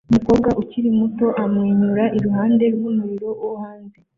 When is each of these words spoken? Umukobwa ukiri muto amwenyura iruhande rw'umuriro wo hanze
Umukobwa 0.11 0.49
ukiri 0.61 0.89
muto 0.99 1.27
amwenyura 1.43 2.03
iruhande 2.17 2.65
rw'umuriro 2.75 3.29
wo 3.41 3.51
hanze 3.61 3.97